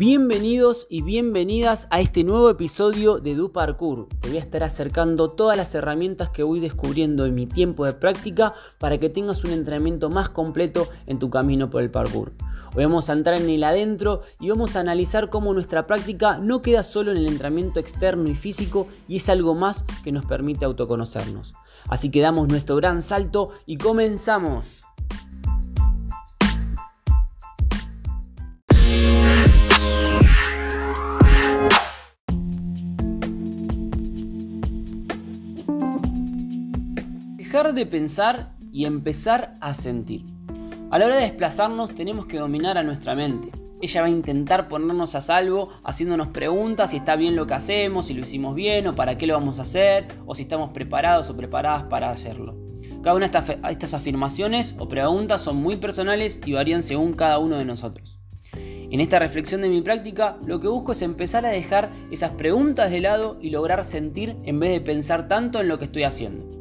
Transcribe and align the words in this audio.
Bienvenidos 0.00 0.86
y 0.88 1.02
bienvenidas 1.02 1.86
a 1.90 2.00
este 2.00 2.24
nuevo 2.24 2.48
episodio 2.48 3.18
de 3.18 3.34
Du 3.34 3.52
Parkour. 3.52 4.08
Te 4.22 4.28
voy 4.28 4.38
a 4.38 4.40
estar 4.40 4.62
acercando 4.62 5.32
todas 5.32 5.58
las 5.58 5.74
herramientas 5.74 6.30
que 6.30 6.42
voy 6.42 6.58
descubriendo 6.58 7.26
en 7.26 7.34
mi 7.34 7.44
tiempo 7.44 7.84
de 7.84 7.92
práctica 7.92 8.54
para 8.78 8.96
que 8.96 9.10
tengas 9.10 9.44
un 9.44 9.50
entrenamiento 9.50 10.08
más 10.08 10.30
completo 10.30 10.88
en 11.06 11.18
tu 11.18 11.28
camino 11.28 11.68
por 11.68 11.82
el 11.82 11.90
parkour. 11.90 12.32
Hoy 12.74 12.84
vamos 12.84 13.10
a 13.10 13.12
entrar 13.12 13.38
en 13.38 13.50
el 13.50 13.62
adentro 13.62 14.22
y 14.40 14.48
vamos 14.48 14.74
a 14.74 14.80
analizar 14.80 15.28
cómo 15.28 15.52
nuestra 15.52 15.82
práctica 15.86 16.38
no 16.38 16.62
queda 16.62 16.82
solo 16.82 17.10
en 17.10 17.18
el 17.18 17.26
entrenamiento 17.26 17.78
externo 17.78 18.26
y 18.30 18.34
físico 18.34 18.88
y 19.06 19.16
es 19.16 19.28
algo 19.28 19.54
más 19.54 19.84
que 20.02 20.12
nos 20.12 20.24
permite 20.24 20.64
autoconocernos. 20.64 21.52
Así 21.90 22.10
que 22.10 22.22
damos 22.22 22.48
nuestro 22.48 22.76
gran 22.76 23.02
salto 23.02 23.50
y 23.66 23.76
comenzamos. 23.76 24.84
Dejar 37.50 37.74
de 37.74 37.84
pensar 37.84 38.54
y 38.70 38.84
empezar 38.84 39.56
a 39.60 39.74
sentir. 39.74 40.24
A 40.92 41.00
la 41.00 41.06
hora 41.06 41.16
de 41.16 41.22
desplazarnos 41.22 41.92
tenemos 41.96 42.26
que 42.26 42.38
dominar 42.38 42.78
a 42.78 42.84
nuestra 42.84 43.16
mente. 43.16 43.50
Ella 43.82 44.02
va 44.02 44.06
a 44.06 44.10
intentar 44.10 44.68
ponernos 44.68 45.16
a 45.16 45.20
salvo 45.20 45.70
haciéndonos 45.82 46.28
preguntas 46.28 46.90
si 46.92 46.98
está 46.98 47.16
bien 47.16 47.34
lo 47.34 47.48
que 47.48 47.54
hacemos, 47.54 48.06
si 48.06 48.14
lo 48.14 48.20
hicimos 48.20 48.54
bien 48.54 48.86
o 48.86 48.94
para 48.94 49.18
qué 49.18 49.26
lo 49.26 49.34
vamos 49.34 49.58
a 49.58 49.62
hacer 49.62 50.06
o 50.26 50.36
si 50.36 50.42
estamos 50.42 50.70
preparados 50.70 51.28
o 51.28 51.36
preparadas 51.36 51.82
para 51.90 52.10
hacerlo. 52.10 52.56
Cada 53.02 53.16
una 53.16 53.26
de 53.26 53.58
estas 53.68 53.94
afirmaciones 53.94 54.76
o 54.78 54.86
preguntas 54.86 55.40
son 55.40 55.56
muy 55.56 55.74
personales 55.74 56.40
y 56.46 56.52
varían 56.52 56.84
según 56.84 57.14
cada 57.14 57.40
uno 57.40 57.56
de 57.56 57.64
nosotros. 57.64 58.20
En 58.52 59.00
esta 59.00 59.18
reflexión 59.18 59.60
de 59.60 59.70
mi 59.70 59.82
práctica, 59.82 60.38
lo 60.46 60.60
que 60.60 60.68
busco 60.68 60.92
es 60.92 61.02
empezar 61.02 61.44
a 61.44 61.50
dejar 61.50 61.90
esas 62.12 62.30
preguntas 62.30 62.92
de 62.92 63.00
lado 63.00 63.38
y 63.42 63.50
lograr 63.50 63.84
sentir 63.84 64.36
en 64.44 64.60
vez 64.60 64.70
de 64.70 64.80
pensar 64.80 65.26
tanto 65.26 65.60
en 65.60 65.66
lo 65.66 65.80
que 65.80 65.86
estoy 65.86 66.04
haciendo. 66.04 66.59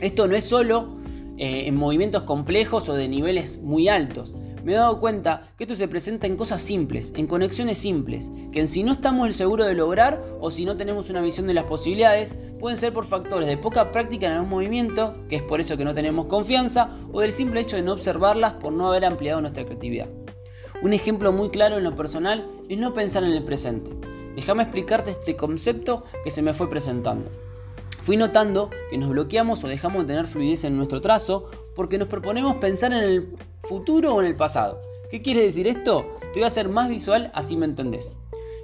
Esto 0.00 0.28
no 0.28 0.36
es 0.36 0.44
solo 0.44 0.96
eh, 1.38 1.66
en 1.66 1.74
movimientos 1.74 2.22
complejos 2.22 2.88
o 2.88 2.94
de 2.94 3.08
niveles 3.08 3.58
muy 3.62 3.88
altos. 3.88 4.34
Me 4.64 4.72
he 4.72 4.76
dado 4.76 5.00
cuenta 5.00 5.50
que 5.56 5.64
esto 5.64 5.74
se 5.74 5.88
presenta 5.88 6.26
en 6.26 6.36
cosas 6.36 6.62
simples, 6.62 7.12
en 7.16 7.26
conexiones 7.26 7.78
simples, 7.78 8.30
que 8.52 8.66
si 8.66 8.82
no 8.82 8.92
estamos 8.92 9.34
seguros 9.34 9.66
de 9.66 9.74
lograr 9.74 10.22
o 10.40 10.50
si 10.50 10.64
no 10.64 10.76
tenemos 10.76 11.10
una 11.10 11.20
visión 11.20 11.46
de 11.46 11.54
las 11.54 11.64
posibilidades, 11.64 12.36
pueden 12.58 12.76
ser 12.76 12.92
por 12.92 13.06
factores 13.06 13.48
de 13.48 13.56
poca 13.56 13.90
práctica 13.90 14.26
en 14.26 14.34
algún 14.34 14.50
movimiento, 14.50 15.14
que 15.28 15.36
es 15.36 15.42
por 15.42 15.60
eso 15.60 15.76
que 15.76 15.84
no 15.84 15.94
tenemos 15.94 16.26
confianza, 16.26 16.90
o 17.12 17.20
del 17.20 17.32
simple 17.32 17.60
hecho 17.60 17.76
de 17.76 17.82
no 17.82 17.92
observarlas 17.92 18.54
por 18.54 18.72
no 18.72 18.88
haber 18.88 19.04
ampliado 19.04 19.40
nuestra 19.40 19.64
creatividad. 19.64 20.08
Un 20.82 20.92
ejemplo 20.92 21.32
muy 21.32 21.48
claro 21.48 21.78
en 21.78 21.84
lo 21.84 21.96
personal 21.96 22.48
es 22.68 22.78
no 22.78 22.92
pensar 22.92 23.24
en 23.24 23.32
el 23.32 23.44
presente. 23.44 23.90
Déjame 24.36 24.62
explicarte 24.62 25.10
este 25.10 25.34
concepto 25.34 26.04
que 26.22 26.30
se 26.30 26.42
me 26.42 26.52
fue 26.52 26.70
presentando. 26.70 27.30
Fui 28.00 28.16
notando 28.16 28.70
que 28.90 28.98
nos 28.98 29.10
bloqueamos 29.10 29.62
o 29.64 29.68
dejamos 29.68 30.02
de 30.02 30.14
tener 30.14 30.26
fluidez 30.26 30.64
en 30.64 30.76
nuestro 30.76 31.00
trazo 31.00 31.50
porque 31.74 31.98
nos 31.98 32.08
proponemos 32.08 32.56
pensar 32.56 32.92
en 32.92 33.04
el 33.04 33.36
futuro 33.60 34.14
o 34.14 34.20
en 34.20 34.26
el 34.26 34.36
pasado. 34.36 34.80
¿Qué 35.10 35.22
quiere 35.22 35.42
decir 35.42 35.66
esto? 35.66 36.16
Te 36.32 36.40
voy 36.40 36.44
a 36.44 36.48
hacer 36.48 36.68
más 36.68 36.88
visual 36.88 37.30
así 37.34 37.56
me 37.56 37.66
entendés. 37.66 38.12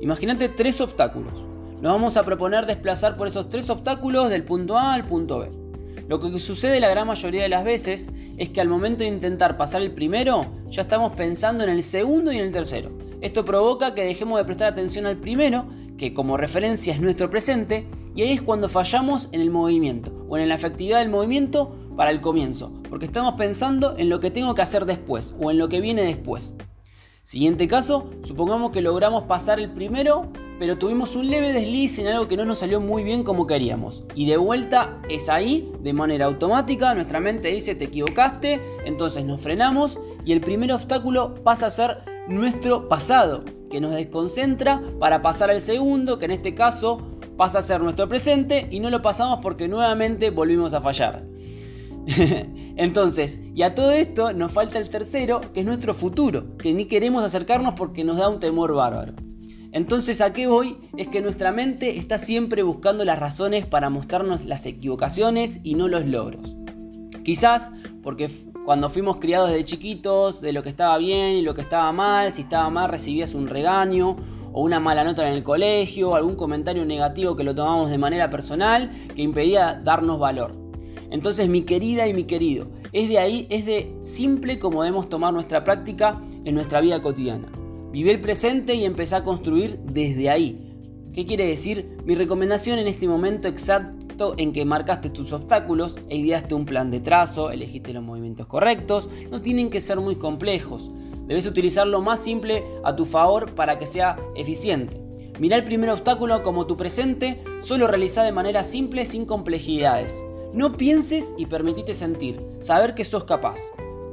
Imagínate 0.00 0.48
tres 0.48 0.80
obstáculos. 0.80 1.34
Nos 1.80 1.92
vamos 1.92 2.16
a 2.16 2.24
proponer 2.24 2.66
desplazar 2.66 3.16
por 3.16 3.28
esos 3.28 3.48
tres 3.48 3.70
obstáculos 3.70 4.30
del 4.30 4.44
punto 4.44 4.76
A 4.76 4.94
al 4.94 5.04
punto 5.04 5.38
B. 5.38 5.50
Lo 6.08 6.20
que 6.20 6.38
sucede 6.38 6.80
la 6.80 6.88
gran 6.88 7.06
mayoría 7.06 7.42
de 7.42 7.48
las 7.48 7.64
veces 7.64 8.10
es 8.36 8.48
que 8.48 8.60
al 8.60 8.68
momento 8.68 9.04
de 9.04 9.10
intentar 9.10 9.56
pasar 9.56 9.80
el 9.80 9.92
primero, 9.92 10.46
ya 10.68 10.82
estamos 10.82 11.12
pensando 11.12 11.62
en 11.62 11.70
el 11.70 11.82
segundo 11.82 12.32
y 12.32 12.38
en 12.38 12.46
el 12.46 12.52
tercero. 12.52 12.90
Esto 13.20 13.44
provoca 13.44 13.94
que 13.94 14.04
dejemos 14.04 14.38
de 14.38 14.44
prestar 14.44 14.68
atención 14.68 15.06
al 15.06 15.18
primero 15.18 15.66
que 16.00 16.14
como 16.14 16.38
referencia 16.38 16.94
es 16.94 17.00
nuestro 17.00 17.28
presente, 17.28 17.86
y 18.14 18.22
ahí 18.22 18.32
es 18.32 18.40
cuando 18.40 18.70
fallamos 18.70 19.28
en 19.32 19.42
el 19.42 19.50
movimiento 19.50 20.10
o 20.30 20.38
en 20.38 20.48
la 20.48 20.54
efectividad 20.54 21.00
del 21.00 21.10
movimiento 21.10 21.76
para 21.94 22.10
el 22.10 22.22
comienzo, 22.22 22.72
porque 22.88 23.04
estamos 23.04 23.34
pensando 23.34 23.94
en 23.98 24.08
lo 24.08 24.18
que 24.18 24.30
tengo 24.30 24.54
que 24.54 24.62
hacer 24.62 24.86
después 24.86 25.34
o 25.38 25.50
en 25.50 25.58
lo 25.58 25.68
que 25.68 25.82
viene 25.82 26.02
después. 26.02 26.54
Siguiente 27.22 27.68
caso, 27.68 28.08
supongamos 28.22 28.70
que 28.70 28.80
logramos 28.80 29.24
pasar 29.24 29.60
el 29.60 29.70
primero, 29.72 30.32
pero 30.58 30.78
tuvimos 30.78 31.16
un 31.16 31.28
leve 31.28 31.52
desliz 31.52 31.98
en 31.98 32.06
algo 32.06 32.26
que 32.26 32.38
no 32.38 32.46
nos 32.46 32.60
salió 32.60 32.80
muy 32.80 33.04
bien 33.04 33.22
como 33.22 33.46
queríamos. 33.46 34.04
Y 34.14 34.24
de 34.24 34.38
vuelta 34.38 34.98
es 35.10 35.28
ahí, 35.28 35.70
de 35.82 35.92
manera 35.92 36.24
automática, 36.24 36.94
nuestra 36.94 37.20
mente 37.20 37.48
dice 37.48 37.74
te 37.74 37.84
equivocaste, 37.84 38.60
entonces 38.86 39.26
nos 39.26 39.42
frenamos 39.42 39.98
y 40.24 40.32
el 40.32 40.40
primer 40.40 40.72
obstáculo 40.72 41.34
pasa 41.44 41.66
a 41.66 41.70
ser 41.70 42.09
nuestro 42.30 42.88
pasado 42.88 43.44
que 43.70 43.80
nos 43.80 43.94
desconcentra 43.94 44.82
para 44.98 45.20
pasar 45.20 45.50
al 45.50 45.60
segundo, 45.60 46.18
que 46.18 46.24
en 46.26 46.30
este 46.30 46.54
caso 46.54 47.06
pasa 47.36 47.58
a 47.58 47.62
ser 47.62 47.80
nuestro 47.80 48.08
presente 48.08 48.68
y 48.70 48.80
no 48.80 48.90
lo 48.90 49.02
pasamos 49.02 49.40
porque 49.42 49.68
nuevamente 49.68 50.30
volvimos 50.30 50.72
a 50.74 50.80
fallar. 50.80 51.24
Entonces, 52.76 53.38
y 53.54 53.62
a 53.62 53.74
todo 53.74 53.92
esto 53.92 54.32
nos 54.32 54.52
falta 54.52 54.78
el 54.78 54.90
tercero, 54.90 55.40
que 55.52 55.60
es 55.60 55.66
nuestro 55.66 55.92
futuro, 55.94 56.56
que 56.56 56.72
ni 56.72 56.86
queremos 56.86 57.24
acercarnos 57.24 57.74
porque 57.74 58.04
nos 58.04 58.18
da 58.18 58.28
un 58.28 58.40
temor 58.40 58.74
bárbaro. 58.74 59.14
Entonces, 59.72 60.20
¿a 60.20 60.32
qué 60.32 60.46
voy? 60.46 60.76
Es 60.96 61.08
que 61.08 61.20
nuestra 61.20 61.52
mente 61.52 61.96
está 61.96 62.18
siempre 62.18 62.62
buscando 62.62 63.04
las 63.04 63.18
razones 63.18 63.66
para 63.66 63.90
mostrarnos 63.90 64.44
las 64.44 64.66
equivocaciones 64.66 65.60
y 65.62 65.74
no 65.74 65.86
los 65.86 66.06
logros. 66.06 66.56
Quizás 67.22 67.70
porque 68.02 68.28
cuando 68.64 68.88
fuimos 68.88 69.16
criados 69.16 69.50
de 69.50 69.64
chiquitos, 69.64 70.40
de 70.40 70.52
lo 70.52 70.62
que 70.62 70.68
estaba 70.68 70.98
bien 70.98 71.36
y 71.36 71.42
lo 71.42 71.54
que 71.54 71.62
estaba 71.62 71.90
mal, 71.92 72.32
si 72.32 72.42
estaba 72.42 72.68
mal 72.70 72.90
recibías 72.90 73.34
un 73.34 73.48
regaño 73.48 74.16
o 74.52 74.62
una 74.62 74.80
mala 74.80 75.04
nota 75.04 75.26
en 75.28 75.34
el 75.34 75.42
colegio, 75.42 76.14
algún 76.14 76.36
comentario 76.36 76.84
negativo 76.84 77.36
que 77.36 77.44
lo 77.44 77.54
tomamos 77.54 77.90
de 77.90 77.98
manera 77.98 78.28
personal 78.28 78.90
que 79.14 79.22
impedía 79.22 79.80
darnos 79.82 80.18
valor. 80.18 80.52
Entonces, 81.10 81.48
mi 81.48 81.62
querida 81.62 82.06
y 82.06 82.14
mi 82.14 82.24
querido, 82.24 82.68
es 82.92 83.08
de 83.08 83.18
ahí, 83.18 83.46
es 83.50 83.66
de 83.66 83.96
simple 84.02 84.58
como 84.58 84.82
debemos 84.82 85.08
tomar 85.08 85.32
nuestra 85.32 85.64
práctica 85.64 86.20
en 86.44 86.54
nuestra 86.54 86.80
vida 86.80 87.00
cotidiana. 87.02 87.50
Vive 87.90 88.12
el 88.12 88.20
presente 88.20 88.74
y 88.74 88.84
empezá 88.84 89.18
a 89.18 89.24
construir 89.24 89.78
desde 89.80 90.30
ahí. 90.30 90.66
¿Qué 91.12 91.26
quiere 91.26 91.46
decir? 91.46 91.96
Mi 92.04 92.14
recomendación 92.14 92.78
en 92.78 92.86
este 92.86 93.08
momento 93.08 93.48
exacto 93.48 93.99
en 94.36 94.52
que 94.52 94.64
marcaste 94.64 95.10
tus 95.10 95.32
obstáculos 95.32 95.98
e 96.08 96.16
ideaste 96.16 96.54
un 96.54 96.66
plan 96.66 96.90
de 96.90 97.00
trazo, 97.00 97.50
elegiste 97.50 97.92
los 97.92 98.02
movimientos 98.02 98.46
correctos, 98.46 99.08
no 99.30 99.40
tienen 99.40 99.70
que 99.70 99.80
ser 99.80 99.98
muy 99.98 100.16
complejos. 100.16 100.90
Debes 101.26 101.46
utilizar 101.46 101.86
lo 101.86 102.00
más 102.00 102.20
simple 102.20 102.64
a 102.84 102.94
tu 102.94 103.04
favor 103.04 103.54
para 103.54 103.78
que 103.78 103.86
sea 103.86 104.18
eficiente. 104.34 105.00
Mira 105.38 105.56
el 105.56 105.64
primer 105.64 105.88
obstáculo 105.90 106.42
como 106.42 106.66
tu 106.66 106.76
presente, 106.76 107.42
solo 107.60 107.86
realiza 107.86 108.22
de 108.22 108.32
manera 108.32 108.62
simple 108.62 109.06
sin 109.06 109.24
complejidades. 109.24 110.22
No 110.52 110.72
pienses 110.72 111.32
y 111.38 111.46
permitite 111.46 111.94
sentir, 111.94 112.40
saber 112.58 112.94
que 112.94 113.04
sos 113.04 113.24
capaz. 113.24 113.58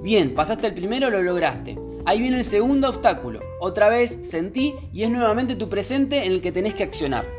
Bien, 0.01 0.35
pasaste 0.35 0.67
el 0.67 0.73
primero, 0.73 1.09
lo 1.09 1.21
lograste. 1.21 1.77
Ahí 2.05 2.21
viene 2.21 2.37
el 2.37 2.45
segundo 2.45 2.87
obstáculo. 2.87 3.41
Otra 3.59 3.89
vez 3.89 4.19
sentí 4.21 4.73
y 4.93 5.03
es 5.03 5.09
nuevamente 5.09 5.55
tu 5.55 5.67
presente 5.67 6.25
en 6.25 6.31
el 6.31 6.41
que 6.41 6.53
tenés 6.53 6.73
que 6.73 6.83
accionar. 6.83 7.36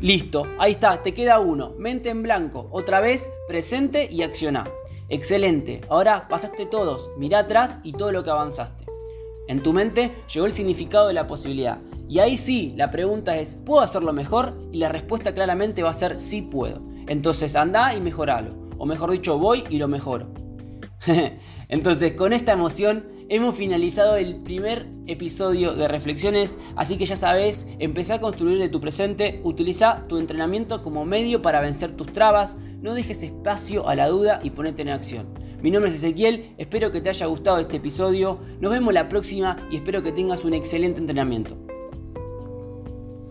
Listo, 0.00 0.46
ahí 0.60 0.72
está, 0.72 1.02
te 1.02 1.12
queda 1.12 1.40
uno. 1.40 1.74
Mente 1.76 2.08
en 2.08 2.22
blanco, 2.22 2.68
otra 2.70 3.00
vez, 3.00 3.28
presente 3.48 4.08
y 4.10 4.22
acciona. 4.22 4.70
Excelente, 5.08 5.80
ahora 5.88 6.28
pasaste 6.28 6.66
todos, 6.66 7.10
mira 7.16 7.40
atrás 7.40 7.78
y 7.82 7.92
todo 7.92 8.12
lo 8.12 8.22
que 8.22 8.30
avanzaste. 8.30 8.86
En 9.48 9.60
tu 9.60 9.72
mente 9.72 10.12
llegó 10.32 10.46
el 10.46 10.52
significado 10.52 11.08
de 11.08 11.14
la 11.14 11.26
posibilidad. 11.26 11.80
Y 12.08 12.20
ahí 12.20 12.36
sí, 12.36 12.74
la 12.76 12.90
pregunta 12.90 13.38
es, 13.38 13.56
¿puedo 13.56 13.80
hacerlo 13.80 14.12
mejor? 14.12 14.56
Y 14.70 14.78
la 14.78 14.88
respuesta 14.88 15.34
claramente 15.34 15.82
va 15.82 15.90
a 15.90 15.94
ser 15.94 16.20
sí 16.20 16.42
puedo. 16.42 16.80
Entonces 17.08 17.56
anda 17.56 17.92
y 17.94 18.00
mejoralo. 18.00 18.50
O 18.78 18.86
mejor 18.86 19.10
dicho, 19.10 19.36
voy 19.38 19.64
y 19.68 19.78
lo 19.78 19.88
mejoro. 19.88 20.32
Entonces, 21.68 22.12
con 22.12 22.32
esta 22.32 22.52
emoción 22.52 23.08
hemos 23.28 23.56
finalizado 23.56 24.16
el 24.16 24.36
primer 24.36 24.86
episodio 25.06 25.74
de 25.74 25.88
Reflexiones, 25.88 26.56
así 26.76 26.96
que 26.96 27.04
ya 27.04 27.16
sabes, 27.16 27.66
empezá 27.78 28.14
a 28.14 28.20
construir 28.20 28.58
de 28.58 28.68
tu 28.68 28.80
presente, 28.80 29.40
utiliza 29.44 30.06
tu 30.08 30.18
entrenamiento 30.18 30.82
como 30.82 31.04
medio 31.04 31.42
para 31.42 31.60
vencer 31.60 31.92
tus 31.92 32.12
trabas, 32.12 32.56
no 32.80 32.94
dejes 32.94 33.22
espacio 33.22 33.88
a 33.88 33.94
la 33.94 34.08
duda 34.08 34.38
y 34.42 34.50
ponete 34.50 34.82
en 34.82 34.90
acción. 34.90 35.28
Mi 35.62 35.70
nombre 35.70 35.90
es 35.90 35.96
Ezequiel, 35.96 36.54
espero 36.56 36.90
que 36.90 37.00
te 37.00 37.10
haya 37.10 37.26
gustado 37.26 37.58
este 37.58 37.76
episodio, 37.76 38.40
nos 38.60 38.72
vemos 38.72 38.94
la 38.94 39.08
próxima 39.08 39.56
y 39.70 39.76
espero 39.76 40.02
que 40.02 40.12
tengas 40.12 40.44
un 40.44 40.54
excelente 40.54 41.00
entrenamiento. 41.00 41.67